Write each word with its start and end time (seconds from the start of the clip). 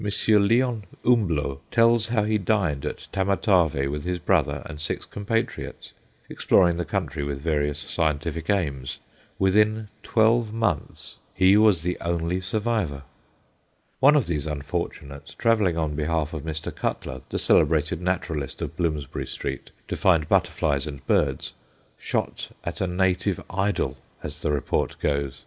Léon 0.01 0.81
Humblot 1.05 1.59
tells 1.69 2.07
how 2.07 2.23
he 2.23 2.39
dined 2.39 2.85
at 2.87 3.07
Tamatave 3.13 3.87
with 3.91 4.03
his 4.03 4.17
brother 4.17 4.63
and 4.65 4.81
six 4.81 5.05
compatriots, 5.05 5.91
exploring 6.27 6.77
the 6.77 6.85
country 6.85 7.23
with 7.23 7.39
various 7.39 7.77
scientific 7.77 8.49
aims. 8.49 8.97
Within 9.37 9.89
twelve 10.01 10.51
months 10.51 11.17
he 11.35 11.55
was 11.55 11.83
the 11.83 11.99
only 12.01 12.41
survivor. 12.41 13.03
One 13.99 14.15
of 14.15 14.25
these 14.25 14.47
unfortunates, 14.47 15.35
travelling 15.35 15.77
on 15.77 15.93
behalf 15.95 16.33
of 16.33 16.41
Mr. 16.41 16.73
Cutler, 16.75 17.21
the 17.29 17.37
celebrated 17.37 18.01
naturalist 18.01 18.59
of 18.63 18.75
Bloomsbury 18.75 19.27
Street, 19.27 19.69
to 19.87 19.95
find 19.95 20.27
butterflies 20.27 20.87
and 20.87 21.05
birds, 21.05 21.53
shot 21.99 22.49
at 22.63 22.81
a 22.81 22.87
native 22.87 23.39
idol, 23.51 23.97
as 24.23 24.41
the 24.41 24.49
report 24.51 24.95
goes. 24.99 25.39